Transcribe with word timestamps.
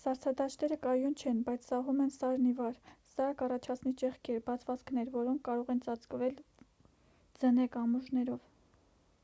սառցադաշտերը 0.00 0.76
կայուն 0.84 1.16
չեն 1.22 1.40
բայց 1.48 1.64
սահում 1.70 2.02
են 2.04 2.12
սարն 2.18 2.46
ի 2.50 2.52
վար 2.60 2.78
սա 3.14 3.26
կառաջացնի 3.42 3.94
ճեղքեր 4.04 4.40
բացվածքներ 4.52 5.12
որոնք 5.18 5.44
կարող 5.50 5.76
են 5.76 5.84
ծածկվել 5.88 6.40
ձնե 7.42 7.70
կամուրջներով 7.78 8.50